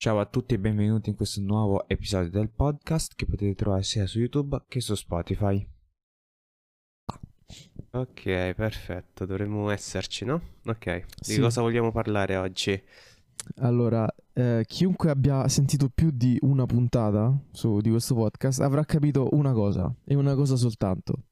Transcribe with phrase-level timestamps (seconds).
[0.00, 4.06] Ciao a tutti e benvenuti in questo nuovo episodio del podcast che potete trovare sia
[4.06, 5.66] su YouTube che su Spotify.
[7.90, 10.40] Ok, perfetto, dovremmo esserci, no?
[10.66, 11.40] Ok, di Sì.
[11.40, 12.80] cosa vogliamo parlare oggi?
[13.56, 19.28] Allora, eh, chiunque abbia sentito più di una puntata su, di questo podcast avrà capito
[19.32, 21.24] una cosa, e una cosa soltanto.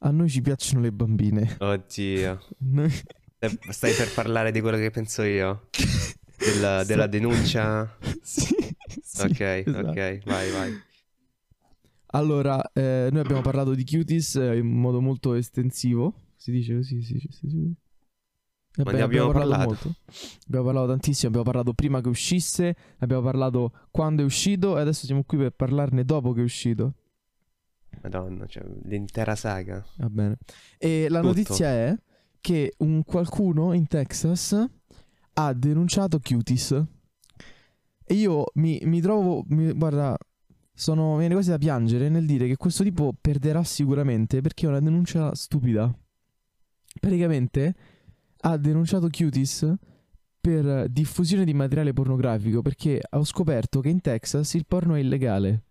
[0.00, 1.56] A noi ci piacciono le bambine.
[1.58, 2.92] Oddio, Noi-
[3.40, 5.68] Eh, stai per parlare di quello che penso io?
[6.52, 7.96] Della, della denuncia?
[8.22, 8.54] sì,
[9.02, 9.88] sì, Ok, esatto.
[9.88, 10.72] ok, vai, vai.
[12.12, 16.14] Allora, eh, noi abbiamo parlato di cuties eh, in modo molto estensivo.
[16.36, 17.72] Si dice così, si dice, si dice.
[18.76, 19.64] Vabbè, ne abbiamo parlato?
[19.66, 19.94] molto.
[20.46, 25.04] Abbiamo parlato tantissimo, abbiamo parlato prima che uscisse, abbiamo parlato quando è uscito e adesso
[25.04, 26.94] siamo qui per parlarne dopo che è uscito.
[28.02, 29.84] Madonna, cioè, l'intera saga.
[29.96, 30.38] Va bene.
[30.78, 31.34] E la Tutto.
[31.34, 31.98] notizia è
[32.40, 34.64] che un qualcuno in Texas
[35.40, 36.84] ha denunciato Cuties.
[38.04, 40.16] E io mi, mi trovo, mi- guarda,
[40.74, 44.68] sono, mi viene quasi da piangere nel dire che questo tipo perderà sicuramente perché è
[44.68, 45.96] una denuncia stupida.
[46.98, 47.74] Praticamente
[48.40, 49.74] ha denunciato Cuties
[50.40, 55.64] per diffusione di materiale pornografico perché ho scoperto che in Texas il porno è illegale.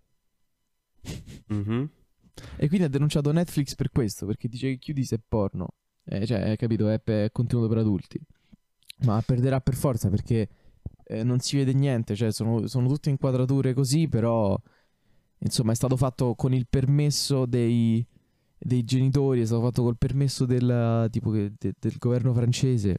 [1.48, 1.90] Mhm.
[2.56, 5.70] E quindi ha denunciato Netflix per questo, perché dice che Cuties è porno.
[6.06, 8.22] Eh, cioè, hai capito, è, è contenuto per adulti.
[9.06, 10.50] Ma perderà per forza perché
[11.03, 14.59] eh, non si vede niente, cioè sono, sono tutte inquadrature così, però
[15.39, 18.06] insomma è stato fatto con il permesso dei,
[18.58, 22.98] dei genitori, è stato fatto col permesso del, tipo, de- del governo francese.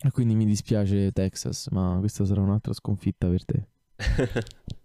[0.00, 3.66] E quindi mi dispiace Texas, ma questa sarà un'altra sconfitta per te.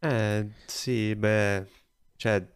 [0.00, 1.66] Eh, sì, beh,
[2.16, 2.46] cioè,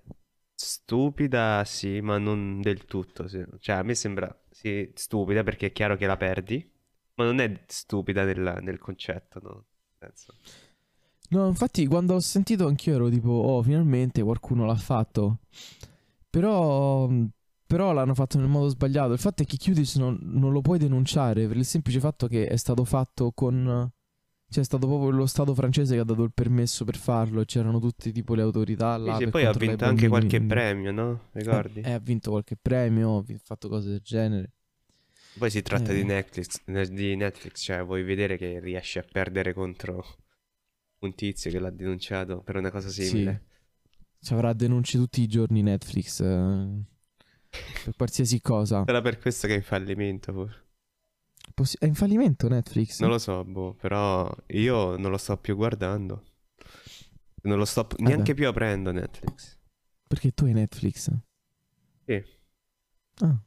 [0.55, 3.27] stupida sì, ma non del tutto.
[3.28, 3.42] sì.
[3.58, 4.28] Cioè, a me sembra,
[4.61, 6.69] sì, stupida perché è chiaro che la perdi,
[7.14, 9.65] ma non è stupida nel, nel concetto, no?
[10.00, 10.34] Nel senso.
[11.31, 15.42] No, infatti quando ho sentito anch'io ero tipo, oh, finalmente qualcuno l'ha fatto.
[16.28, 17.09] Però,
[17.66, 19.12] però l'hanno fatto nel modo sbagliato.
[19.12, 22.49] Il fatto è che Cuties non, non lo puoi denunciare per il semplice fatto che
[22.49, 23.88] è stato fatto con...
[24.50, 27.44] Cioè è stato proprio lo Stato francese che ha dato il permesso per farlo e
[27.44, 30.91] c'erano tutte tipo le autorità là sì, poi ha vinto anche bambini, qualche quindi- premio,
[30.91, 31.21] no?
[31.32, 31.81] Ricordi?
[31.81, 34.53] Eh, ha vinto qualche premio, ha fatto cose del genere.
[35.38, 36.04] Poi si tratta di eh.
[36.04, 36.60] Netflix,
[36.91, 40.04] di Netflix, cioè vuoi vedere che riesce a perdere contro
[41.00, 43.44] un tizio che l'ha denunciato per una cosa simile.
[44.21, 46.82] Ci avrà denunce tutti i giorni Netflix eh,
[47.84, 48.82] per qualsiasi cosa.
[48.84, 50.50] Sarà per questo che è in fallimento.
[51.55, 53.00] Possi- è in fallimento Netflix?
[53.00, 56.25] Non lo so, boh, però io non lo sto più guardando.
[57.43, 59.56] Non lo sto p- neanche più aprendo Netflix.
[60.09, 61.10] Perché tu hai Netflix?
[62.05, 62.25] Sì.
[63.20, 63.41] Ah,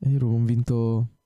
[0.00, 1.17] io ero convinto...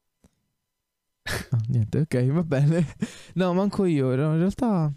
[1.50, 2.94] Ah, niente, ok, va bene.
[3.34, 4.93] No, manco io, in realtà...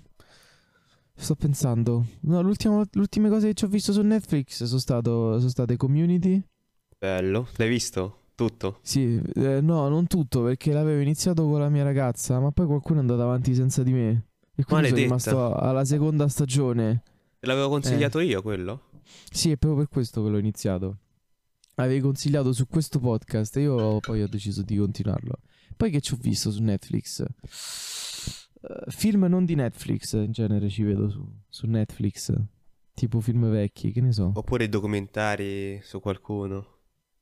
[1.17, 2.05] Sto pensando...
[2.21, 2.83] No, l'ultima-
[3.29, 6.43] cose che ci ho visto su Netflix sono, stato, sono state Community.
[6.97, 7.47] Bello.
[7.55, 8.19] L'hai visto?
[8.35, 8.79] Tutto?
[8.81, 12.97] Sì, eh, no, non tutto, perché l'avevo iniziato con la mia ragazza, ma poi qualcuno
[12.97, 14.25] è andato avanti senza di me.
[14.57, 15.01] E quindi sono Maledetta.
[15.01, 17.03] rimasto alla seconda stagione.
[17.39, 18.81] Te l'avevo consigliato io quello?
[19.31, 20.97] Sì, è proprio per questo che l'ho iniziato.
[21.75, 25.39] Avevi consigliato su questo podcast e io poi ho deciso di continuarlo.
[25.75, 27.21] Poi che ci ho visto su Netflix?
[27.21, 32.33] Eh, film non di Netflix, in genere ci vedo su, su Netflix.
[32.93, 34.31] Tipo film vecchi, che ne so.
[34.35, 36.73] Oppure documentari su qualcuno?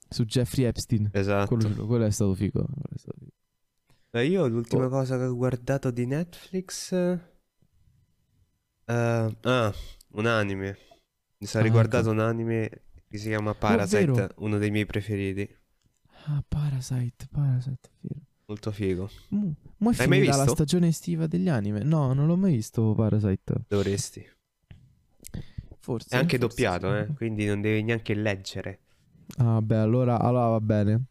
[0.08, 1.10] Su Jeffrey Epstein.
[1.12, 1.56] Esatto.
[1.56, 2.62] Quello, quello è stato figo.
[2.94, 3.32] è stato figo.
[4.12, 4.90] Eh, io l'ultima Oh.
[4.90, 6.92] cosa che ho guardato di Netflix...
[6.94, 7.20] eh,
[8.86, 9.74] ah,
[10.12, 10.78] un anime.
[11.40, 12.14] Mi sono Ah, riguardato ecco.
[12.14, 12.70] un anime
[13.10, 15.50] che si chiama Parasite, uno dei miei preferiti.
[16.26, 18.22] Ah, Parasite, Parasite, vero.
[18.46, 19.10] Molto figo.
[19.30, 20.56] Mo, mo è L'hai mai finita la visto?
[20.56, 21.84] stagione estiva degli anime.
[21.84, 23.54] No, non l'ho mai visto Parasite.
[23.68, 24.26] Dovresti.
[25.80, 26.10] Forse.
[26.10, 26.98] È anche forse doppiato, sì.
[26.98, 28.80] eh, quindi non devi neanche leggere.
[29.38, 31.06] Ah, beh, allora, allora va bene.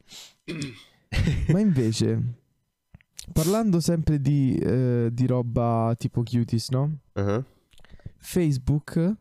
[1.48, 2.34] Ma invece,
[3.32, 6.98] parlando sempre di, eh, di roba tipo cuties, no?
[7.14, 7.42] Ah,
[8.16, 9.16] Facebook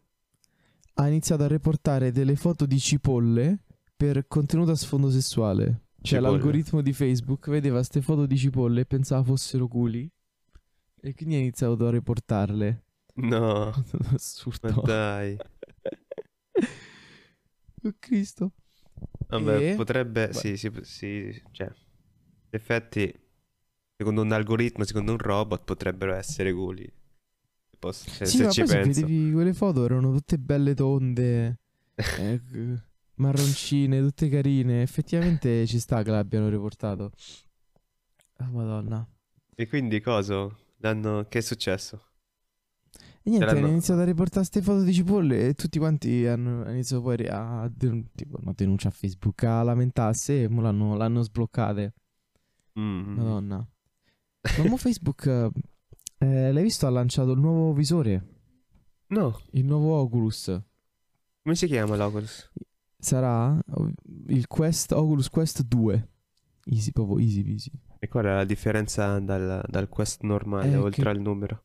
[0.96, 3.60] ha iniziato a reportare delle foto di cipolle
[3.96, 5.81] per contenuto a sfondo sessuale.
[6.04, 6.22] Cioè, Cipolle.
[6.38, 10.10] l'algoritmo di Facebook vedeva queste foto di cipolle e pensava fossero culi.
[11.04, 12.84] E quindi ha iniziato a reportarle.
[13.16, 13.66] No,
[14.00, 14.82] ma Assurdo.
[14.82, 15.38] dai.
[17.84, 18.52] Oh Cristo.
[19.28, 20.34] Vabbè, E- potrebbe, Beh.
[20.34, 21.74] sì, sì, sì, cioè, in
[22.52, 23.12] effetti,
[23.98, 26.88] secondo un algoritmo, secondo un robot, potrebbero essere guli.
[27.80, 29.02] Posso- cioè, sì, se ma ci se penso.
[29.02, 31.58] vedevi quelle foto erano tutte belle tonde,
[32.20, 32.80] eh, g-
[33.16, 34.82] marroncine, tutte carine.
[34.82, 37.12] Effettivamente ci sta che l'abbiano reportato.
[38.38, 39.08] Ah, madonna.
[39.56, 40.48] E quindi cosa?
[40.78, 41.26] L'hanno...
[41.28, 42.06] Che è successo?
[43.24, 47.04] E niente, hanno iniziato a riportare queste foto di cipolle e tutti quanti hanno iniziato
[47.04, 51.94] poi a, denun- tipo, no, denuncia a Facebook, a lamentarsi e mo l'hanno, l'hanno sbloccate.
[52.80, 53.16] Mm.
[53.16, 53.68] Madonna.
[54.58, 58.26] Ma mo Facebook, eh, l'hai visto, ha lanciato il nuovo visore,
[59.12, 60.60] No, il nuovo Oculus.
[61.44, 62.50] come si chiama l'Oculus?
[63.02, 63.60] Sarà
[64.28, 66.08] il Quest, Oculus Quest 2.
[66.66, 67.72] Easy, proprio easy peasy.
[68.00, 71.64] E qual è la differenza dal, dal Quest normale, Eh, oltre al numero?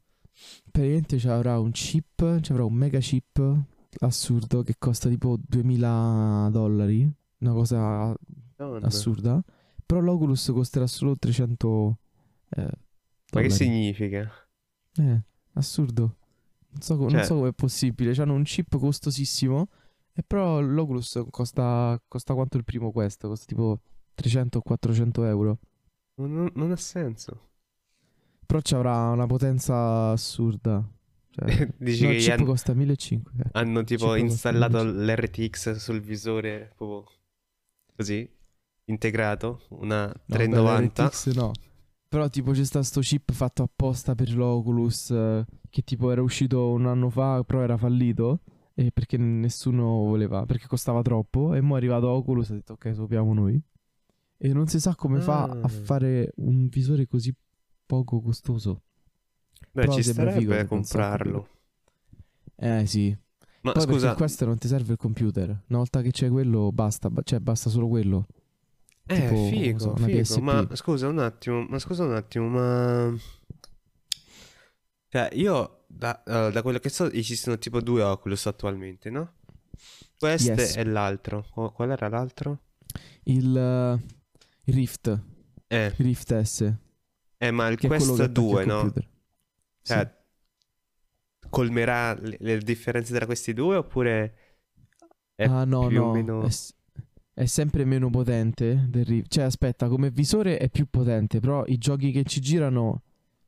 [0.70, 3.56] Praticamente ci avrà un chip, ci avrà un mega chip
[4.00, 8.14] assurdo che costa tipo 2000 dollari, una cosa
[8.56, 8.86] Madonna.
[8.86, 9.42] assurda.
[9.84, 11.98] Però l'Oculus costerà solo 300
[12.50, 12.70] eh,
[13.32, 14.30] Ma che significa?
[14.96, 15.20] Eh,
[15.52, 16.16] assurdo.
[16.70, 18.12] Non so, co- non Cioè- so come è possibile.
[18.20, 19.68] Hanno un chip costosissimo.
[20.18, 23.26] E però l'Oculus costa, costa quanto il primo Quest?
[23.26, 23.80] Costa tipo
[24.14, 25.58] 300 o 400 euro.
[26.14, 27.48] Non, non ha senso.
[28.46, 30.82] Però ci avrà una potenza assurda.
[31.30, 33.30] Cioè, Dici no, che il chip han- costa 1500.
[33.42, 33.48] eh.
[33.52, 35.12] hanno tipo installato 1500.
[35.12, 37.04] l'RTX sul visore, proprio
[37.94, 38.26] così,
[38.84, 41.02] integrato, una No, 390.
[41.02, 41.50] vabbè, RTX no.
[42.08, 46.70] Però tipo c'è sta sto chip fatto apposta per l'Oculus eh, che tipo era uscito
[46.70, 48.40] un anno fa, però era fallito.
[48.78, 51.54] E perché nessuno voleva, perché costava troppo.
[51.54, 53.58] E mo' è arrivato Oculus e ha detto ok, sopiamo noi.
[54.38, 55.60] E non si sa come fa Ah.
[55.62, 57.34] a fare un visore così
[57.86, 58.82] poco costoso.
[59.72, 61.48] Beh, però ci starebbe come comprarlo.
[62.56, 63.16] Eh sì.
[63.62, 65.48] Ma Poi scusa, perché questo non ti serve il computer.
[65.68, 68.26] Una volta che c'è quello basta, ba- cioè basta solo quello.
[69.06, 70.40] eh, tipo, figo, so, una figo.
[70.42, 73.14] Ma scusa un attimo, ma scusa un attimo, ma...
[75.08, 79.34] Cioè, io, da, eh, da quello che so, esistono tipo due Oculus attualmente, no?
[80.18, 80.76] Questo Yes.
[80.76, 81.46] e l'altro.
[81.52, 82.60] Qual qual era l'altro?
[83.24, 83.54] Il,
[84.64, 85.20] il Rift,
[85.68, 86.74] Eh, il Rift S.
[87.38, 88.80] eh, ma il è Quest che attacchi 2, al no?
[88.80, 89.08] computer.
[89.82, 89.92] Sì.
[89.92, 90.14] Cioè,
[91.48, 94.34] colmerà le, le differenze tra questi due oppure
[95.34, 96.42] è ah no, no, meno...
[96.44, 96.50] è,
[97.34, 99.32] è sempre meno potente del Rift.
[99.32, 103.02] Cioè, aspetta, come visore è più potente, però i giochi che ci girano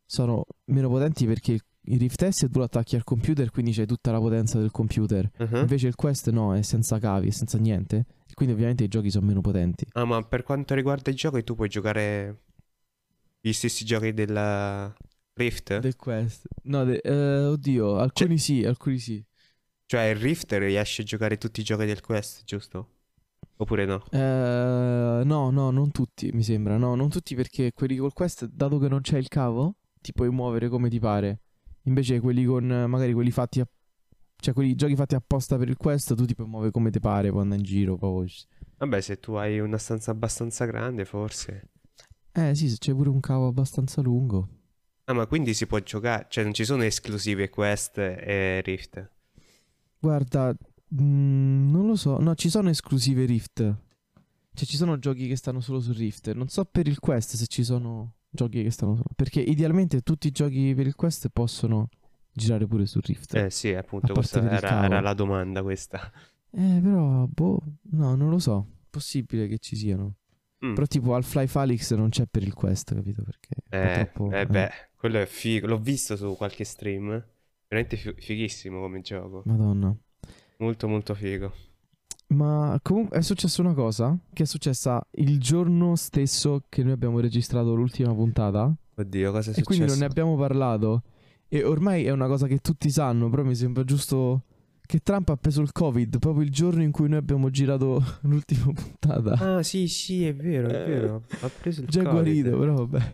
[0.05, 1.59] sono meno potenti perché
[1.93, 5.31] il, Rift S tu lo attacchi al computer, quindi c'hai tutta la potenza del computer.
[5.39, 5.57] Mhm.
[5.57, 8.07] Invece il Quest no, è senza cavi, è senza niente.
[8.35, 9.87] Quindi ovviamente i giochi sono meno potenti.
[9.93, 12.43] Ah, ma per quanto riguarda i giochi, tu puoi giocare
[13.41, 14.95] gli stessi giochi della
[15.35, 15.79] Rift?
[15.79, 16.47] Del Quest.
[16.65, 19.25] No, de- eh, oddio, alcuni sì, alcuni sì.
[19.87, 22.91] Cioè, il Rift riesce a giocare tutti i giochi del Quest, giusto?
[23.57, 24.05] Oppure no?
[24.11, 26.77] Eh, no, no, non tutti, mi sembra.
[26.77, 30.31] No, non tutti perché quelli col Quest, dato che non c'è il cavo, ti puoi
[30.31, 31.41] muovere come ti pare.
[31.89, 33.69] Invece quelli con, magari quelli fatti, a-
[34.37, 37.29] cioè quelli giochi fatti apposta per il Quest, tu ti puoi muovere come ti pare,
[37.29, 38.31] andare in giro, poi...
[38.77, 41.71] Vabbè, se tu hai una stanza abbastanza grande, forse.
[42.33, 44.49] Eh sì, se c'è pure un cavo abbastanza lungo.
[45.05, 46.27] Ah, ma quindi si può giocare...
[46.29, 49.11] Cioè, non ci sono esclusive Quest e Rift?
[49.99, 50.55] Guarda,
[50.95, 52.19] mm, non lo so.
[52.21, 53.77] No, ci sono esclusive Rift.
[54.55, 56.33] Cioè, ci sono giochi che stanno solo su Rift.
[56.35, 59.09] Non so per il Quest se ci sono giochi che stanno solo.
[59.15, 61.89] Perché idealmente tutti i giochi per il Quest possono
[62.33, 63.35] girare pure su Rift.
[63.35, 66.11] Eh sì, appunto, questa era, era la domanda questa.
[66.51, 67.61] Eh, però, boh,
[67.93, 68.67] no, non lo so.
[68.91, 70.15] Possibile che ci siano.
[70.65, 70.75] Mm.
[70.75, 73.23] Però, tipo, Half-Life Alyx non c'è per il Quest, capito?
[73.23, 74.37] Perché Eh, purtroppo.
[74.37, 75.67] eh eh, beh, quello è figo.
[75.67, 77.25] L'ho visto su qualche stream.
[77.69, 79.43] Veramente fi- fighissimo come gioco.
[79.45, 79.95] Madonna.
[80.59, 81.53] Molto, molto figo.
[82.29, 87.21] Ma comunque è successa una cosa che è successa il giorno stesso che noi abbiamo
[87.21, 88.71] registrato l'ultima puntata.
[88.97, 89.99] Oddio, cosa è E quindi non successo?
[90.01, 91.03] ne abbiamo parlato.
[91.49, 94.43] E ormai è una cosa che tutti sanno, però mi sembra giusto
[94.85, 98.73] che Trump ha preso il Covid proprio il giorno in cui noi abbiamo girato l'ultima
[98.73, 99.57] puntata.
[99.57, 101.23] Ah, sì, sì, è vero, è Eh, vero.
[101.41, 102.13] Ha preso il Già Covid.
[102.15, 103.13] guarito, però vabbè.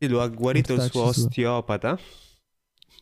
[0.00, 1.96] Sì, lo ha guarito il suo osteopata.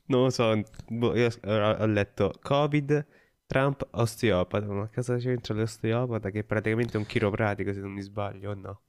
[0.09, 3.07] Non lo so, boh, io ho letto Covid,
[3.47, 4.67] Trump, osteopata.
[4.67, 6.31] Ma cosa c'entra l'osteopata?
[6.31, 8.81] Che è praticamente un chiropratico, se non mi sbaglio, o no?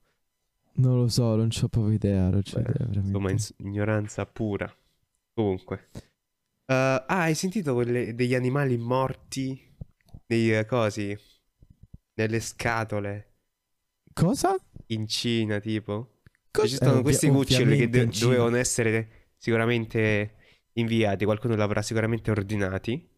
[0.76, 2.86] Non lo so, non c'ho proprio idea, non Beh, idea.
[2.90, 4.72] Insomma, ins- ignoranza pura.
[5.34, 5.88] Comunque.
[6.66, 9.76] Eh, ah, hai sentito quelle degli animali morti?
[10.26, 11.16] Dei eh, cosi?
[12.14, 13.36] Nelle scatole?
[14.14, 14.58] Cosa?
[14.86, 16.20] In Cina, tipo?
[16.52, 16.66] Cosa?
[16.66, 20.34] Ci sono Eh, questi cuccioli che de- dovevano essere sicuramente
[20.74, 23.08] inviati, qualcuno l'avrà sicuramente ordinati.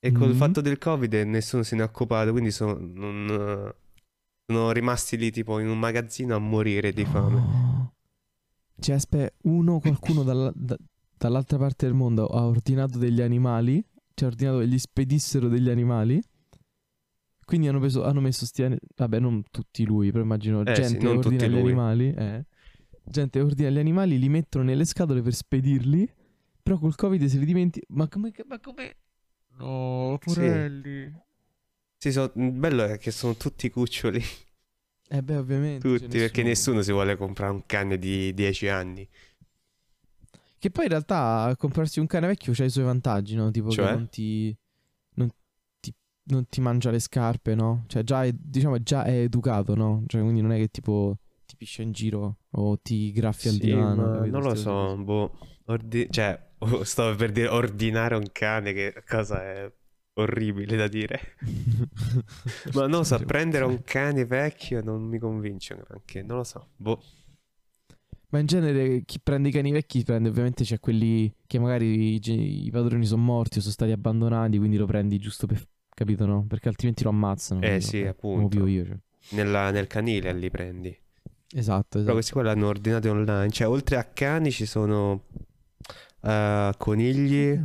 [0.00, 0.34] E col Mhm.
[0.36, 3.74] fatto del Covid nessuno se ne è occupato, quindi sono, non, eh,
[4.46, 7.34] sono rimasti lì tipo in un magazzino a morire di fame.
[7.40, 7.94] No.
[8.78, 10.78] Cioè, aspetta, uno, qualcuno dalla- da-
[11.16, 15.68] dall'altra parte del mondo ha ordinato degli animali, cioè ha ordinato che gli spedissero degli
[15.68, 16.22] animali.
[17.44, 21.04] Quindi hanno, preso, hanno messo sti Vabbè, non tutti lui, però immagino Eh sì, gente
[21.04, 21.60] non ordina gli lui.
[21.60, 22.12] animali.
[22.14, 22.44] Eh.
[23.02, 26.08] Gente ordina gli animali, li mettono nelle scatole per spedirli.
[26.62, 27.86] Però col Covid se li dimentichi...
[27.88, 28.30] Ma come...
[28.46, 28.96] Ma come...
[29.58, 30.34] No, Sì.
[30.34, 31.12] porelli.
[31.98, 34.22] Sì, so- il bello è che sono tutti cuccioli,
[35.10, 35.88] Eh beh, ovviamente.
[35.88, 39.08] tutti, perché nessuno si vuole comprare un cane di 10 anni.
[40.60, 43.50] Che poi in realtà comprarsi un cane vecchio c'ha i suoi vantaggi, no?
[43.50, 43.86] Tipo Cioè?
[43.86, 44.56] che non ti,
[45.14, 45.28] non
[45.80, 45.94] ti
[46.30, 47.84] non ti mangia le scarpe, no?
[47.86, 50.02] Cioè già è, diciamo già è educato, no?
[50.06, 53.66] Cioè quindi non è che tipo ti piscia in giro o ti graffia al Sì,
[53.66, 54.02] divano.
[54.02, 54.30] ma capito?
[54.32, 59.42] non lo so, boh, ordi- cioè, oh, stavo per dire ordinare un cane, che cosa
[59.42, 59.72] è
[60.14, 61.36] orribile da dire.
[62.74, 63.72] Ma non lo so, prendere cioè.
[63.72, 67.02] un cane vecchio non mi convince granché, non lo so, boh.
[68.30, 72.66] Ma in genere chi prende i cani vecchi prende ovviamente c'è quelli che magari i,
[72.66, 75.66] i padroni sono morti o sono stati abbandonati, quindi lo prendi giusto per...
[75.98, 76.44] Capito, no?
[76.46, 77.62] Perché altrimenti lo ammazzano.
[77.62, 78.36] Eh sì, vabbè, appunto.
[78.36, 78.98] Come vivo io, cioè.
[79.30, 80.96] Nella- nel canile li prendi.
[81.50, 82.12] Esatto, Però esatto.
[82.12, 85.24] questi qua l'hanno ordinati online, cioè oltre a cani ci sono
[86.22, 87.60] eh, conigli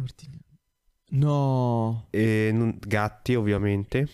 [1.12, 4.07] No, e non- gatti ovviamente.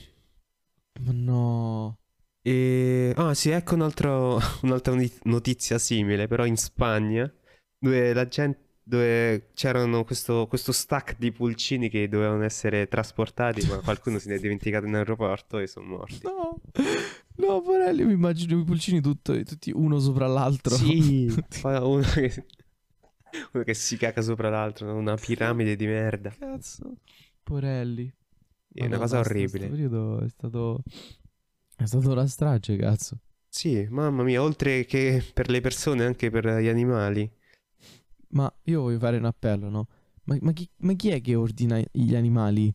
[1.02, 1.98] ma no.
[2.42, 3.14] E...
[3.16, 7.32] Ah sì, ecco un altro- un'altra noti- notizia simile, però in Spagna,
[7.78, 8.68] dove la gente...
[8.90, 14.36] Dove c'erano questo, questo stack di pulcini che dovevano essere trasportati, ma qualcuno se ne
[14.38, 16.22] è dimenticato in aeroporto e sono morti.
[16.24, 16.60] No,
[17.36, 20.76] no, porelli, mi immagino i pulcini tutto- tutti uno sopra l'altro.
[20.76, 21.28] Sì,
[21.64, 22.46] uno che,
[23.54, 26.30] uno che si caca sopra l'altro, una piramide di merda.
[26.30, 26.98] Cazzo.
[27.44, 28.12] Porelli.
[28.72, 29.66] È una cosa orribile.
[29.66, 30.84] Sto periodo è stato...
[31.76, 33.20] È stato una strage, cazzo.
[33.48, 37.30] Sì, mamma mia, oltre che per le persone, anche per gli animali.
[38.30, 39.88] Ma io voglio fare un appello, no?
[40.26, 42.72] Ma, ma chi, ma chi è che ordina gli animali?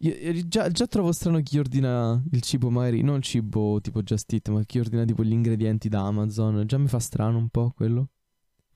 [0.00, 4.02] Io- io già, già trovo strano chi ordina il cibo, magari non il cibo tipo
[4.02, 6.64] Just Eat, ma chi ordina tipo gli ingredienti da Amazon.
[6.66, 8.10] Già mi fa strano un po' quello.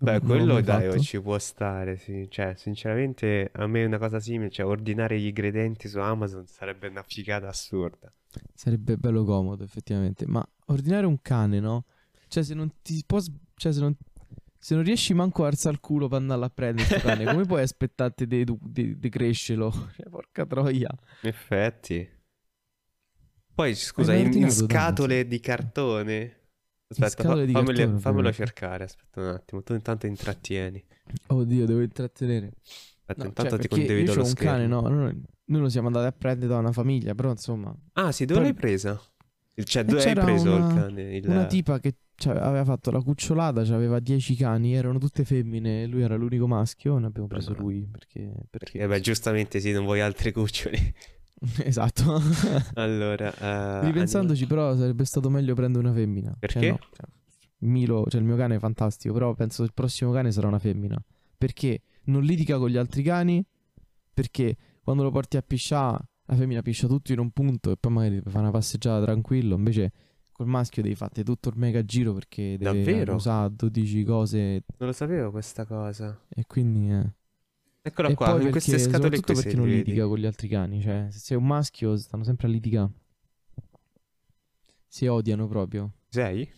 [0.03, 1.01] Beh, quello dai, fatto.
[1.01, 2.27] ci può stare, sì.
[2.31, 7.03] Cioè, sinceramente, a me una cosa simile, cioè ordinare gli ingredienti su Amazon sarebbe una
[7.03, 8.11] figata assurda.
[8.55, 10.27] Sarebbe bello comodo, effettivamente.
[10.27, 11.85] Ma ordinare un cane, no?
[12.29, 13.21] Cioè, se non ti può.
[13.55, 13.95] Cioè, se non.
[14.63, 17.45] Se non riesci manco a alzare il culo per andarlo a prendere sto cane, come
[17.45, 19.71] puoi aspettarti di di, crescerlo?
[19.97, 20.95] Cioè, porca troia.
[21.23, 22.09] In effetti.
[23.55, 26.40] Poi, scusa, in, in scatole di cartone.
[26.91, 27.59] Aspetta, fa- fammelo
[27.99, 28.33] ovviamente.
[28.33, 29.63] cercare, aspetta un attimo.
[29.63, 30.85] Tu intanto intrattieni.
[31.29, 32.53] Oddio, devo intrattenere.
[32.65, 34.51] Aspetta, No, intanto cioè, ti condivido io lo un schermo.
[34.53, 34.81] cane, no?
[34.89, 37.73] Noi, noi lo siamo andati a prendere da una famiglia, però insomma.
[37.95, 39.01] Ah, sì, dove Poi- l'hai presa?
[39.63, 41.17] Cioè, E dove hai preso una- il cane?
[41.17, 41.95] Il- Una tipa che
[42.27, 47.07] aveva fatto la cucciolata, aveva 10 cani, erano tutte femmine, lui era l'unico maschio, ne
[47.07, 48.33] abbiamo preso lui perché...
[48.51, 48.79] perché...
[48.79, 50.95] Eh beh, giustamente sì, non vuoi altri cuccioli.
[51.65, 52.21] esatto.
[52.75, 56.29] Allora, eh, Ripensandoci però sarebbe stato meglio prendere una femmina.
[56.31, 56.69] Cioè, Perché?
[56.71, 57.07] no, cioè,
[57.61, 60.59] Milo, cioè il mio cane è fantastico, però penso che il prossimo cane sarà una
[60.59, 61.03] femmina.
[61.37, 63.45] Perché non litiga con gli altri cani,
[64.13, 67.93] perché quando lo porti a pisciare la femmina piscia tutto in un punto e poi
[67.93, 69.93] magari fa una passeggiata tranquillo, invece
[70.33, 73.15] col maschio devi fare tutto il mega giro perché Davvero?
[73.15, 74.39] usare 12 cose
[74.79, 76.19] Non lo sapevo questa cosa.
[76.29, 76.91] e quindi...
[76.93, 77.13] eh.
[77.83, 80.09] Eccola e qua, poi in queste scatole qui perché non li litiga vedi.
[80.09, 82.91] con gli altri cani, cioè se sei un maschio stanno sempre a litigare.
[84.89, 85.93] Si odiano proprio.
[86.11, 86.51] Sei?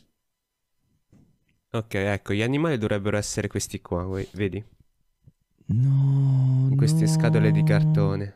[1.72, 4.64] Ok, ecco, gli animali dovrebbero essere questi qua, vedi?
[5.66, 7.64] No, In queste scatole di no.
[7.64, 8.34] cartone.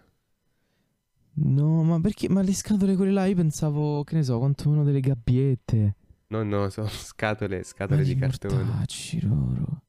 [1.39, 2.29] No, ma perché?
[2.29, 5.97] Ma le scatole quelle là io pensavo, che ne so, quantomeno delle gabbiette.
[6.29, 8.87] No, no, sono scatole, Ma scatole di gli cartone.
[9.23, 9.83] loro.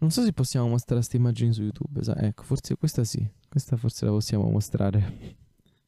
[0.00, 2.02] Non so se possiamo mostrare queste immagini su YouTube.
[2.02, 3.26] sa- Ecco, forse questa sì.
[3.48, 5.36] Questa forse la possiamo mostrare.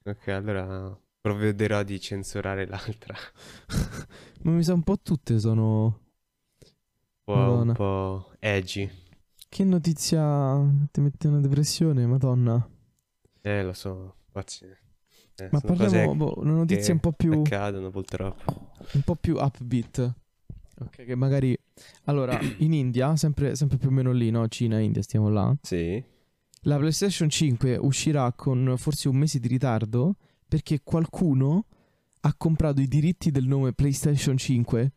[0.05, 3.15] Ok, allora provvederò di censurare l'altra.
[4.43, 5.85] Ma mi sa un po' tutte sono.
[5.85, 5.95] Un
[7.25, 7.71] po', Madonna.
[7.71, 8.91] un po' edgy.
[9.49, 10.59] Che notizia
[10.91, 12.69] ti mette una depressione, madonna.
[13.41, 14.65] Eh, lo so, pazzi.
[14.65, 17.33] Eh, Ma parliamo cose boh, una notizia un po' più.
[17.41, 18.71] accadono purtroppo.
[18.93, 20.15] un po' più upbeat.
[20.87, 21.57] Ok, che magari.
[22.05, 24.47] Allora, in India, sempre, sempre più o meno lì, no?
[24.49, 25.55] Cina, India, stiamo là.
[25.63, 26.03] Sì?
[26.63, 31.67] La PlayStation 5 uscirà con forse un mese di ritardo perché qualcuno
[32.21, 34.93] ha comprato i diritti del nome PlayStation 5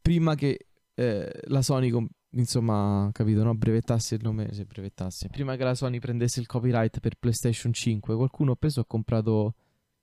[0.00, 3.54] prima che eh, la Sony, com- insomma, capito, no?
[3.54, 5.28] Brevettasse il nome, se brevettasse.
[5.28, 8.86] Prima che la Sony prendesse il copyright per PlayStation 5, qualcuno ha preso e ha
[8.86, 9.54] comprato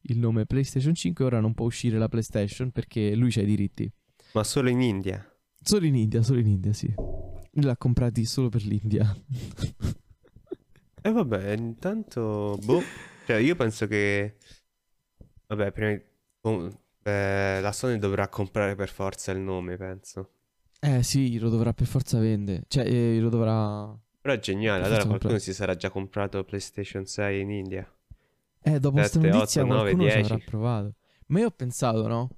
[0.02, 3.46] il nome PlayStation 5 e ora non può uscire la PlayStation perché lui c'ha i
[3.46, 3.92] diritti.
[4.36, 5.26] Ma solo in India?
[5.62, 6.94] Solo in India, solo in India, sì.
[7.52, 9.16] L'ha comprati solo per l'India.
[11.02, 12.82] E vabbè, intanto, boh,
[13.26, 14.36] cioè io penso che,
[15.48, 15.98] vabbè, prima,
[16.42, 16.70] oh,
[17.02, 20.32] eh, la Sony dovrà comprare per forza il nome, penso.
[20.82, 22.64] Eh sì, lo dovrà per forza vendere.
[22.68, 25.40] Cioè, eh, lo dovrà Però è geniale, Che allora qualcuno comprare?
[25.40, 27.90] si sarà già comprato PlayStation 6 in India.
[28.64, 30.32] Eh, dopo questa 7, notizia 8, 9, qualcuno ci 10.
[30.34, 30.96] avrà provato.
[31.28, 32.30] Ma io ho pensato, no?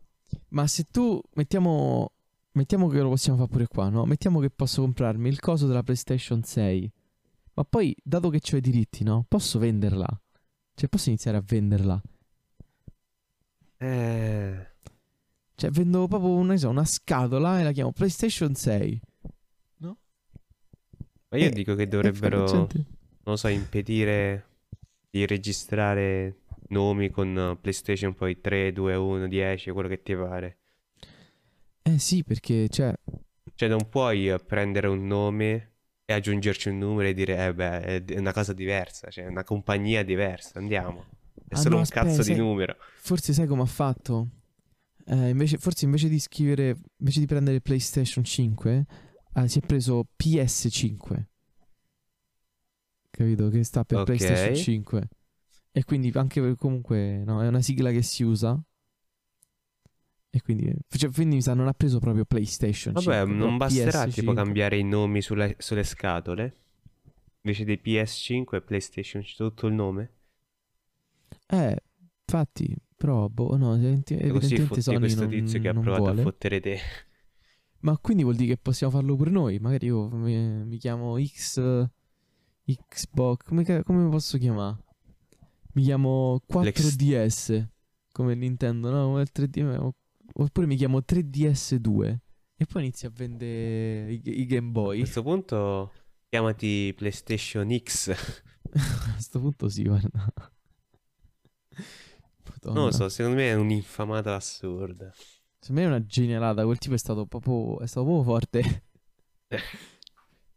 [0.49, 2.11] Ma se tu mettiamo
[2.51, 4.05] mettiamo che lo possiamo fare pure qua, no?
[4.05, 6.91] Mettiamo che posso comprarmi il coso della PlayStation 6.
[7.53, 9.25] Ma poi, dato che ho i diritti, no?
[9.27, 10.07] Posso venderla.
[10.73, 12.01] Cioè, posso iniziare a venderla.
[13.77, 14.67] Eh...
[15.55, 19.01] Cioè, vendo proprio non so, una scatola e la chiamo PlayStation 6.
[21.29, 22.67] Ma io Eh, dico che E dovrebbero, non
[23.23, 24.45] lo so, impedire
[25.09, 26.37] di registrare
[26.69, 30.57] nomi con eh, PlayStation poi 3, 2, 1, 10, quello che ti pare.
[31.83, 32.93] Eh sì, perché, cioè,
[33.55, 35.73] Cioè non puoi eh, prendere un nome
[36.05, 39.43] e aggiungerci un numero e dire, eh beh, è una cosa diversa, cioè è una
[39.43, 41.05] compagnia diversa, andiamo.
[41.47, 42.77] È Ah, solo no, un aspetta, cazzo sai- di numero.
[42.93, 44.29] forse sai come ha fatto?
[45.05, 48.85] Eh, invece, forse invece di scrivere, invece di prendere PlayStation 5,
[49.33, 51.29] ah, si è preso PS5.
[53.09, 53.49] Capito?
[53.49, 54.03] Che sta per Ok.
[54.03, 55.07] PlayStation 5.
[55.77, 58.59] E quindi anche comunque, no, è una sigla che si usa.
[60.31, 63.13] E quindi, cioè, quindi mi sa, non ha preso proprio PlayStation 5.
[63.13, 64.35] Vabbè, non però basterà tipo PS5.
[64.35, 66.55] cambiare i nomi sulle, sulle scatole?
[67.41, 70.11] Invece dei PS5 e PlayStation c'è tutto il nome?
[71.45, 71.77] Eh,
[72.25, 76.03] infatti, però, boh, no, così evidentemente fotti Sony questo non, tizio che ha non provato
[76.05, 76.21] vuole.
[76.21, 76.79] a fottere te.
[77.81, 79.59] Ma quindi vuol dire che possiamo farlo pure noi?
[79.59, 81.87] Magari io mi, mi chiamo X.
[82.65, 83.45] Xbox.
[83.45, 84.85] Come, come posso chiamare?
[85.77, 87.67] Mi chiamo 4DS.
[88.11, 89.05] Come Nintendo, no?
[89.05, 89.89] Come il 3D.
[90.33, 92.17] Oppure mi chiamo 3DS2.
[92.55, 94.97] E poi inizio a vendere i, i Game A Boy.
[94.97, 95.93] questo punto
[96.29, 98.09] chiamati PlayStation X.
[98.73, 100.33] A questo punto sì, guarda.
[102.49, 102.73] Madonna.
[102.73, 105.13] Non lo so, secondo me è un'infamata assurda.
[105.59, 106.65] Secondo me è una genialata.
[106.65, 107.81] Quel tipo è stato proprio.
[107.81, 108.83] È stato proprio forte.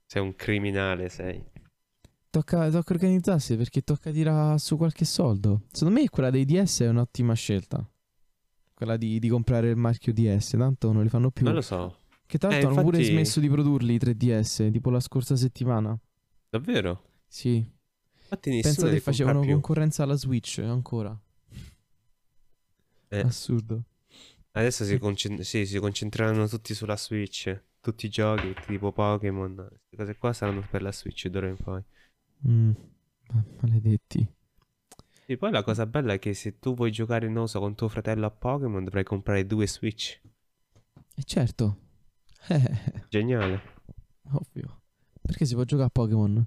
[0.06, 1.44] Sei un criminale, sei.
[2.30, 5.62] Tocca, tocca organizzarsi perché tocca tirare su qualche soldo.
[5.72, 7.84] Secondo me quella dei DS è un'ottima scelta.
[8.72, 11.44] Quella di, di comprare il marchio DS, tanto non li fanno più.
[11.44, 11.98] Non lo so.
[12.24, 15.98] Che tra Eh, hanno pure smesso di produrli i 3DS, tipo la scorsa settimana.
[16.48, 17.02] Davvero?
[17.26, 17.68] Sì.
[18.14, 21.18] Infatti Pensa che facevano concorrenza alla Switch ancora.
[23.08, 23.20] Eh.
[23.20, 23.82] Assurdo.
[24.52, 27.60] Adesso si, concent- sì, si concentreranno tutti sulla Switch.
[27.80, 29.54] Tutti i giochi, tipo Pokémon.
[29.56, 31.82] Queste cose qua saranno per la Switch d'ora in poi.
[32.48, 32.70] Mm,
[33.32, 34.26] ma- maledetti.
[35.26, 37.88] E poi la cosa bella è che se tu vuoi giocare, non so, con tuo
[37.88, 40.20] fratello a Pokémon, dovrai comprare due Switch.
[41.14, 41.78] E certo.
[42.48, 43.60] Eh, Geniale.
[44.32, 44.80] ovvio.
[45.22, 46.44] Perché si può giocare a Pokémon?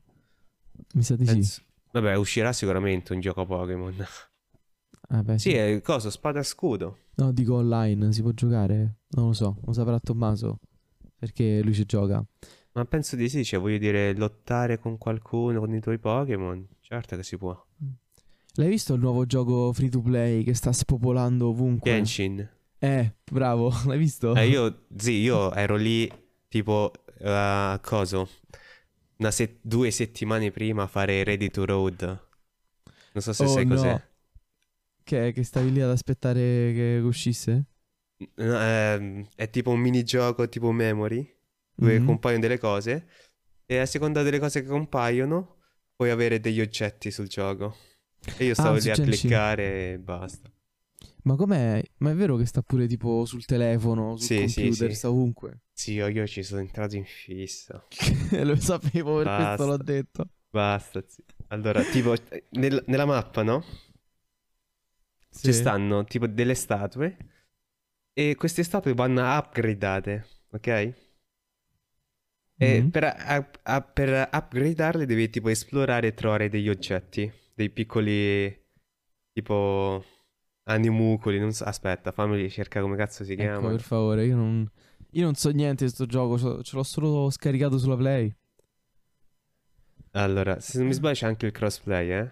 [0.95, 1.33] Mi sa di sì.
[1.33, 3.95] Penso- Vabbè, uscirà sicuramente un gioco Pokémon.
[5.09, 6.09] Ah, beh, Sì, è cosa?
[6.09, 6.97] Spada e scudo.
[7.15, 8.97] No, dico online, si può giocare?
[9.09, 10.57] Non lo so, lo saprà Tommaso.
[11.15, 12.25] Perché lui ci gioca.
[12.73, 16.67] Ma penso di sì, cioè voglio dire, lottare con qualcuno, con i tuoi Pokémon.
[16.81, 17.65] Certo che si può.
[18.55, 21.91] L'hai visto il nuovo gioco free to play che sta spopolando ovunque?
[21.91, 22.49] Genshin.
[22.79, 24.35] Eh, bravo, l'hai visto?
[24.35, 26.11] Eh, io, sì, io ero lì
[26.47, 28.29] tipo, uh, coso,
[29.17, 32.01] una se- due settimane prima a fare Ready to Road.
[33.13, 33.75] Non so se Oh, sai no.
[33.75, 34.01] cos'è.
[35.03, 36.39] Che, che stavi lì ad aspettare
[36.73, 37.65] che uscisse?
[38.37, 41.35] No, ehm, è tipo un minigioco tipo Memory,
[41.75, 42.05] dove Mhm.
[42.05, 43.07] compaiono delle cose
[43.65, 45.57] e a seconda delle cose che compaiono
[45.95, 47.75] puoi avere degli oggetti sul gioco.
[48.37, 50.51] E io stavo Ah, lì a cliccare e basta.
[51.23, 51.81] Ma com'è?
[51.97, 54.95] Ma è vero che sta pure tipo sul telefono, sul Sì, sì, computer, sì.
[54.95, 55.61] sta ovunque?
[55.73, 57.85] Sì, io, io ci sono entrato in fissa.
[58.43, 59.65] Lo sapevo, per questo Basta.
[59.65, 60.27] l'ho detto.
[60.49, 61.03] Basta.
[61.07, 62.13] zi- Allora, tipo,
[62.51, 63.63] nel- nella mappa, no?
[65.29, 65.47] Sì.
[65.47, 67.17] Ci stanno tipo delle statue
[68.13, 70.93] e queste statue vanno upgradate, ok?
[72.57, 72.89] E Mhm.
[72.91, 78.61] per, a- a- per upgradarle devi tipo esplorare e trovare degli oggetti, dei piccoli
[79.33, 80.03] tipo
[80.65, 83.69] animucoli, non so, aspetta, fammi cercare come cazzo si Ecco, chiama.
[83.71, 84.69] per favore, io non,
[85.11, 88.33] io non so niente di sto gioco, ce ce l'ho solo scaricato sulla Play.
[90.11, 92.31] Allora, se non mi sbaglio c'è anche il crossplay, eh?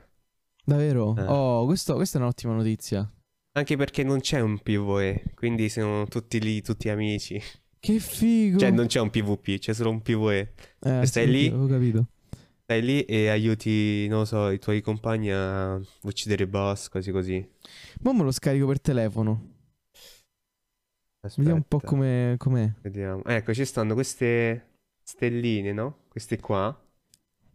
[0.63, 1.15] Davvero?
[1.17, 1.25] Eh.
[1.27, 3.11] Oh, questo- questa è un'ottima notizia.
[3.53, 7.41] Anche perché non c'è un PvE, quindi sono tutti lì, tutti amici.
[7.81, 8.59] Che figo!
[8.59, 10.53] Cioè non c'è un PvP, c'è solo un PvE.
[10.81, 11.47] Eh, stai sì, lì?
[11.47, 12.07] Avevo capito.
[12.61, 17.09] Stai lì e aiuti, non lo so, i tuoi compagni a uccidere i boss, così
[17.09, 17.43] così.
[18.01, 19.55] Ma me lo scarico per telefono.
[21.35, 22.71] Vediamo un po' Aspetta, come com'è.
[22.81, 23.23] Vediamo.
[23.25, 26.03] Ecco, ci stanno queste stelline, no?
[26.07, 26.79] Queste qua.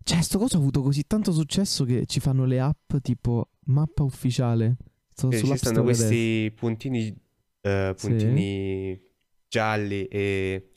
[0.03, 4.03] Cioè, sto coso ha avuto così tanto successo che ci fanno le app tipo mappa
[4.03, 4.77] ufficiale.
[5.09, 6.03] Sto ci stanno Store adesso.
[6.03, 7.17] questi puntini,
[7.61, 9.05] eh, Sì.
[9.49, 10.71] Gialli e,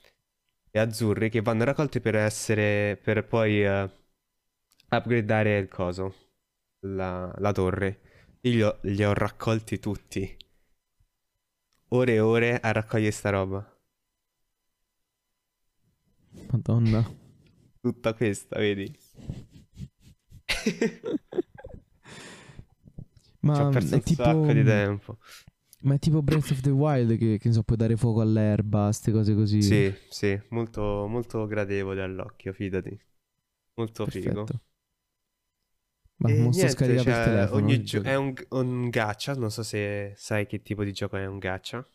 [0.71, 3.89] e azzurri che vanno raccolti per essere, per poi eh,
[4.89, 6.13] upgradare il coso,
[6.81, 8.01] la, la torre.
[8.41, 10.37] Io li ho raccolti tutti.
[11.89, 13.79] Ore e ore a raccogliere sta roba.
[16.51, 17.03] Madonna.
[17.81, 18.91] Tutta questa, vedi?
[23.41, 24.23] Ma Ci ho perso un tipo...
[24.23, 25.17] sacco di tempo.
[25.81, 29.11] Ma è tipo Breath of the Wild che, che so, puoi dare fuoco all'erba, queste
[29.11, 29.61] cose così.
[29.61, 32.97] Sì, sì, molto, molto gradevole all'occhio, fidati.
[33.75, 34.43] Molto figo.
[34.43, 34.61] Perfetto.
[36.17, 37.63] Ma E non sto niente, scaricare per cioè, telefono.
[37.63, 41.25] ogni gio- è un, un gacha, non so se sai che tipo di gioco è
[41.25, 41.85] un gacha.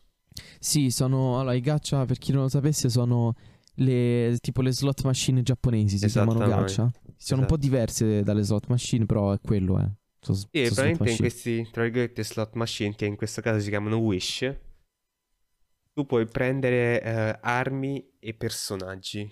[0.59, 1.39] Sì, sono.
[1.39, 3.33] Allora, i gacha, per chi non lo sapesse, sono
[3.75, 5.97] le tipo le slot machine giapponesi.
[5.97, 6.91] Si chiamano gacha.
[7.17, 7.57] Sono un po' Esatto.
[7.57, 9.89] diverse dalle slot machine, però è quello, eh.
[10.25, 13.69] Sono, Sì, slot praticamente in questi, tra virgolette, slot machine, che in questo caso si
[13.69, 14.55] chiamano Wish,
[15.93, 19.31] tu puoi prendere eh, armi e personaggi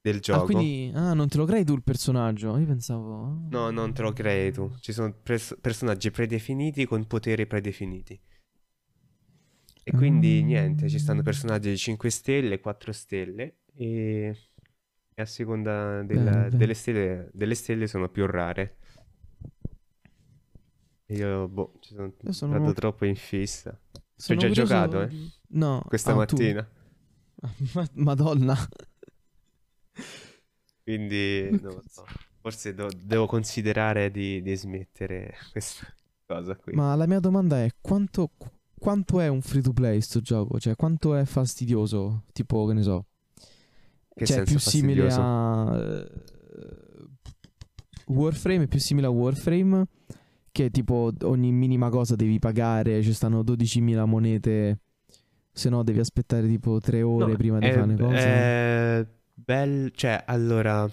[0.00, 0.42] del gioco.
[0.42, 0.92] Ah, quindi.
[0.94, 2.56] Ah, non te lo crei tu il personaggio?
[2.58, 3.24] Io pensavo.
[3.24, 3.52] ah.
[3.52, 4.70] No, non te lo crei tu.
[4.80, 8.20] Ci sono pres- personaggi predefiniti con poteri predefiniti.
[9.86, 10.46] E quindi Mm.
[10.46, 14.34] niente, ci stanno personaggi di 5 stelle, 4 stelle e,
[15.14, 16.56] e a seconda del- Bene, bene.
[16.56, 18.76] delle stelle, delle stelle sono più rare.
[21.06, 23.78] E Io, boh, ci sono Io sono- stato troppo in fissa.
[24.16, 25.08] Sono già curioso giocato, eh?
[25.08, 25.82] di- No.
[25.86, 26.36] Questa ah, tu.
[26.36, 26.68] mattina.
[27.74, 28.56] Ma- Madonna.
[30.82, 32.04] Quindi, non lo so.
[32.40, 35.86] Forse do- devo considerare di, di smettere questa
[36.26, 36.74] cosa qui.
[36.74, 38.32] Ma la mia domanda è: quanto,
[38.78, 40.58] quanto è un free to play sto gioco?
[40.58, 42.24] Cioè, quanto è fastidioso?
[42.32, 43.06] Tipo, che ne so.
[44.14, 45.76] Che cioè, più simile a.
[45.76, 46.10] eh,
[48.06, 49.86] Warframe è più simile a Warframe.
[50.50, 53.02] Che tipo ogni minima cosa devi pagare.
[53.02, 54.78] Ci stanno 12.000 monete.
[55.52, 58.16] Se no, devi aspettare tipo 3 ore No, prima di è- fare le cose.
[58.16, 59.90] È bel...
[59.94, 60.88] Cioè, allora...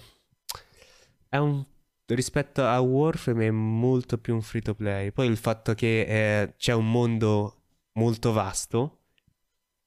[1.28, 1.64] È un...
[2.06, 5.12] Rispetto a Warframe è molto più un free to play.
[5.12, 6.02] Poi il fatto che
[6.42, 8.98] eh, c'è un mondo molto vasto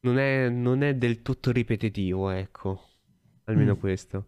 [0.06, 2.82] non è, non è del tutto ripetitivo, ecco.
[3.45, 3.79] Almeno Mm.
[3.79, 4.25] questo.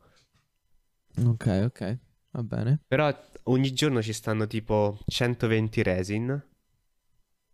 [1.26, 1.98] Ok, ok.
[2.32, 2.80] Va bene.
[2.88, 3.10] Però
[3.44, 6.44] ogni giorno ci stanno tipo 120 resin,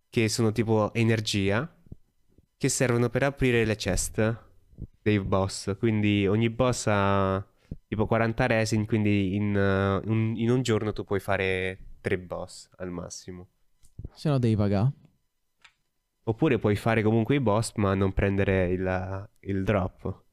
[0.10, 1.68] che sono tipo energia,
[2.58, 4.38] che servono per aprire le chest
[5.02, 5.76] dei boss.
[5.78, 7.46] Quindi ogni boss ha
[7.88, 12.70] tipo 40 resin, quindi in, eh, un, in un giorno tu puoi fare 3 boss
[12.78, 13.48] al massimo.
[14.14, 14.92] Se no, devi pagare.
[16.26, 20.24] Oppure puoi fare comunque i boss, ma non prendere il, il drop.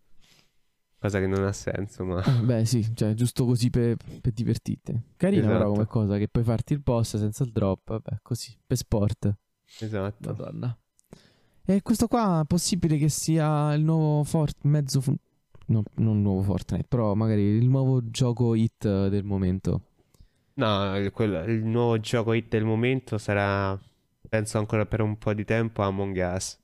[1.01, 2.23] Cosa che non ha senso, ma...
[2.23, 5.01] Eh, Beh, sì, cioè, giusto così per, per divertirti.
[5.17, 5.71] Carina però Esatto.
[5.73, 9.35] come cosa, che puoi farti il boss senza il drop, vabbè, così, per sport.
[9.81, 10.29] Esatto.
[10.29, 10.79] Madonna.
[11.65, 15.17] E questo qua è possibile che sia il nuovo Fort mezzo fun-
[15.67, 19.83] no, non nuovo Fortnite, però magari il nuovo gioco hit del momento.
[20.55, 23.79] No, il, quel- il nuovo gioco hit del momento sarà,
[24.29, 26.59] penso ancora per un po' di tempo, Among Us.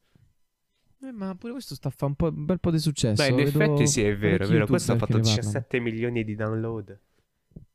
[1.02, 3.22] Eh, ma pure questo sta a fare un, po', un bel po' di successo.
[3.22, 4.66] Beh, in vedo effetti sì, è vero, è vero.
[4.66, 5.42] Questo ha fatto che ne parlano.
[5.42, 7.00] 17 milioni di download.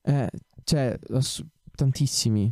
[0.01, 0.29] Eh,
[0.63, 2.51] cioè, ass- tantissimi.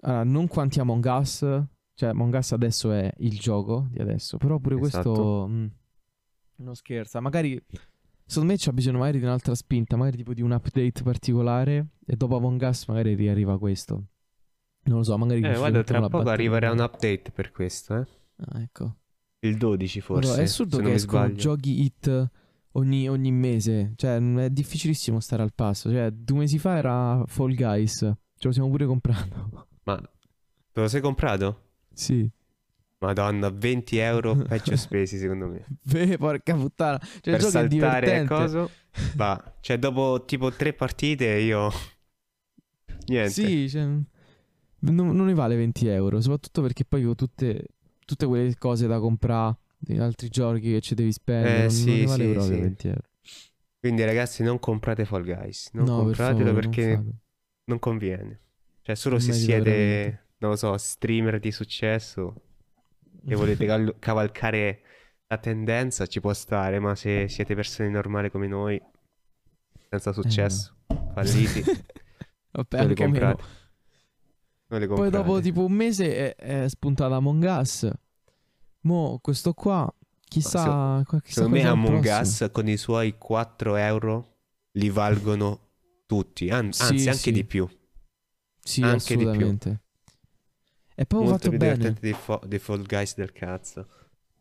[0.00, 1.64] Allora, non quanti Among Us.
[1.94, 4.38] Cioè, Among Us adesso è il gioco di adesso.
[4.38, 5.10] Però pure Esatto.
[5.12, 5.46] questo.
[5.48, 5.66] mm,
[6.56, 7.20] non scherza.
[7.20, 7.62] Magari.
[8.28, 9.96] Secondo me c'ha bisogno magari di un'altra spinta.
[9.96, 11.88] Magari tipo di un update particolare.
[12.06, 14.04] E dopo Among Us magari riarriva questo.
[14.84, 15.42] Non lo so, magari.
[15.42, 18.06] Eh, guarda, tra poco arriverà un update per questo, eh.
[18.36, 18.96] Ah, ecco.
[19.46, 22.30] Il 12 forse, Allora, è assurdo che escono giochi hit
[22.72, 23.92] ogni, ogni mese.
[23.96, 25.90] Cioè, è difficilissimo stare al passo.
[25.90, 27.98] Cioè, due mesi fa era Fall Guys.
[27.98, 29.68] Ce lo siamo pure comprato.
[29.84, 31.62] Ma te lo sei comprato?
[31.92, 32.30] sì.
[32.98, 35.66] Madonna, 20 euro peggio spesi secondo me.
[35.82, 36.98] Beh, porca puttana.
[36.98, 38.34] Cioè, per saltare divertente.
[38.34, 38.70] coso,
[39.16, 39.54] va.
[39.60, 41.70] Cioè, dopo tipo tre partite io...
[43.06, 43.30] Niente.
[43.30, 44.04] Sì, cioè, non,
[44.78, 46.20] non ne vale 20 euro.
[46.20, 47.66] Soprattutto perché poi ho tutte,
[48.06, 49.58] tutte quelle cose da comprare.
[49.78, 51.56] Di altri giochi che ci devi spendere.
[51.58, 52.60] Eh, non, sì, non vale sì, proprio sì.
[52.62, 53.00] 20 euro.
[53.78, 55.68] Quindi ragazzi non comprate Fall Guys.
[55.74, 57.14] Non no, per compratelo favore, non perché fatelo.
[57.64, 58.40] non conviene.
[58.80, 60.26] Cioè, solo Non se siete, veramente.
[60.38, 62.34] non lo so, streamer di successo
[63.26, 64.80] e volete cal- cavalcare
[65.28, 68.80] la tendenza, ci può stare, ma se siete persone normali come noi,
[69.90, 70.76] senza successo,
[71.12, 71.62] falliti,
[72.52, 73.38] Vabbè, non li anche meno.
[74.68, 77.88] Poi dopo tipo un mese è, è spuntata Among Us.
[78.80, 79.92] Mo questo qua,
[80.28, 82.04] chissà, qua- chissà Secondo me Among.
[82.20, 84.36] Us con i suoi 4 euro
[84.72, 85.60] li valgono
[86.06, 87.32] tutti, an- Sì, anzi anche sì.
[87.32, 87.68] di più.
[88.60, 89.30] Sì, anche di più.
[89.30, 89.80] assolutamente.
[90.94, 91.72] È proprio Molto fatto più bene.
[91.76, 93.86] divertente dei, fo- dei Fall Guys del cazzo.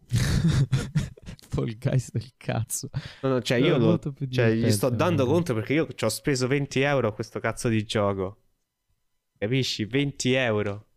[1.49, 2.89] Fall Guys del cazzo.
[3.21, 6.03] No, no, cioè io lo- molto più cioè, gli sto dando conto perché io ci
[6.05, 8.39] ho speso 20 euro a questo cazzo di gioco.
[9.37, 9.85] Capisci?
[9.85, 10.87] 20 euro.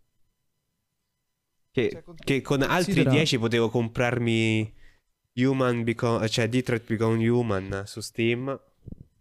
[1.70, 4.74] Che, Cioè, con- che con altri Considera- 10 potevo comprarmi
[5.35, 8.59] Human Become, cioè Detroit Become Human su Steam.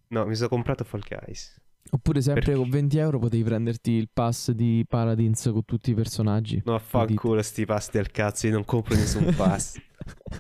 [0.10, 1.62] No, mi sono comprato Fall Guys.
[1.90, 2.60] Oppure sempre Perché?
[2.60, 6.62] con 20 euro potevi prenderti il pass di Paladins con tutti i personaggi.
[6.66, 9.80] No, fa il culo sti pass del cazzo, io non compro nessun pass.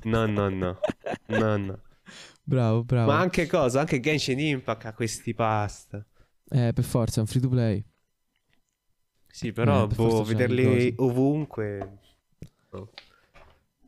[0.03, 0.79] No, no, no.
[1.27, 1.81] No, no.
[2.43, 3.11] Bravo, bravo.
[3.11, 3.81] Ma anche cosa?
[3.81, 5.87] Anche Genshin Impact ha questi pass.
[6.49, 7.85] Eh, per forza, è un free to play.
[9.37, 11.97] Sì, però Eh, boh, vederli ovunque
[12.71, 12.89] no.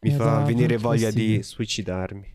[0.01, 2.27] mi Eh, fa dà venire voglia di suicidarmi.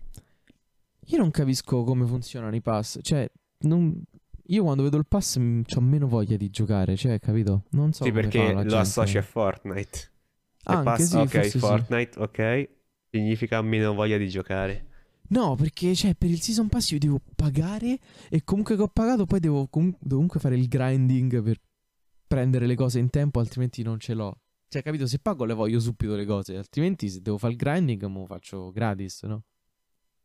[1.09, 2.99] Io non capisco come funzionano i pass.
[3.03, 4.03] Cioè, non-
[4.47, 6.97] io quando vedo il pass ho meno voglia di giocare.
[6.97, 7.63] Cioè, capito?
[7.71, 8.77] Non so sì, come perché fa la lo gente.
[8.77, 9.99] associ a Fortnite.
[10.65, 11.59] Anche pass- sì, ok, forse sì.
[11.59, 12.69] Fortnite, ok.
[13.11, 14.87] Significa meno voglia di giocare.
[15.29, 17.99] No, perché cioè, per il season pass io devo pagare
[18.29, 21.61] e comunque che ho pagato poi devo comu- comunque fare il grinding per
[22.35, 24.39] prendere le cose in tempo, altrimenti non ce l'ho.
[24.69, 25.07] Cioè, capito?
[25.07, 28.27] Se pago le voglio subito le cose, altrimenti se devo fare il grinding me lo
[28.27, 29.43] faccio gratis, no?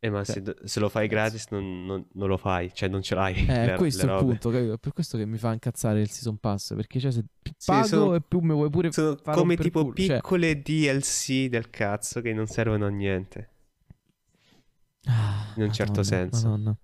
[0.02, 3.02] Eh, ma Cioè, se, se lo fai gratis non, non- non lo fai, cioè non
[3.02, 3.46] ce l'hai.
[3.46, 4.72] Eh, le- questo le è il punto, capito?
[4.72, 7.66] È per questo che mi fa incazzare il season pass, perché cioè se p- Sì,
[7.70, 11.68] pago sono- e più mi vuoi pure Sono come tipo culo, cioè- piccole DLC del
[11.70, 13.48] cazzo che non servono a niente.
[15.04, 16.48] Ah, in un certo Madonna, senso.
[16.48, 16.76] Madonna.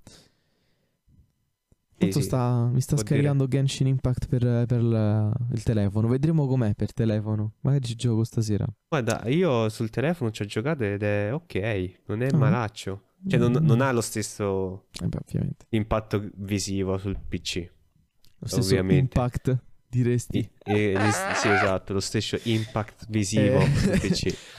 [1.98, 3.14] Tanto sta, mi sta può dire.
[3.16, 6.08] scaricando Genshin Impact per, per la- il telefono.
[6.08, 7.54] Vedremo com'è per telefono.
[7.60, 8.66] Magari ci gioco stasera.
[8.88, 12.36] Guarda, io sul telefono ci ho giocato ed è ok, non è Ah.
[12.36, 13.02] malaccio.
[13.26, 17.68] Cioè non, non ha lo stesso Eh beh, impatto visivo sul PC.
[18.38, 19.00] Lo stesso Ovviamente.
[19.18, 20.48] impact diresti.
[20.62, 23.74] E- gli- sì, esatto, lo stesso impact visivo Eh.
[23.74, 24.36] sul PC.